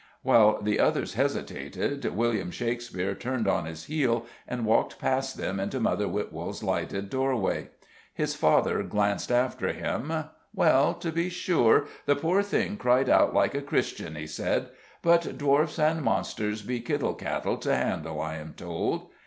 While 0.23 0.59
the 0.63 0.79
others 0.79 1.13
hesitated, 1.13 2.03
William 2.05 2.49
Shakespeare 2.49 3.13
turned 3.13 3.47
on 3.47 3.65
his 3.65 3.83
heel 3.83 4.25
and 4.47 4.65
walked 4.65 4.97
past 4.97 5.37
them 5.37 5.59
into 5.59 5.79
Mother 5.79 6.07
Witwold's 6.07 6.63
lighted 6.63 7.07
doorway. 7.07 7.69
His 8.11 8.33
father 8.33 8.81
glanced 8.81 9.31
after 9.31 9.67
him. 9.71 10.11
"Well, 10.55 10.95
to 10.95 11.11
be 11.11 11.29
sure, 11.29 11.85
the 12.07 12.15
poor 12.15 12.41
thing 12.41 12.77
cried 12.77 13.09
out 13.09 13.35
like 13.35 13.53
a 13.53 13.61
Christian," 13.61 14.15
he 14.15 14.25
said. 14.25 14.69
"But 15.03 15.37
dwarfs 15.37 15.77
and 15.77 16.01
monsters 16.01 16.63
be 16.63 16.79
kittle 16.81 17.13
cattle 17.13 17.57
to 17.57 17.75
handle, 17.75 18.19
I 18.21 18.37
am 18.37 18.55
told." 18.55 19.07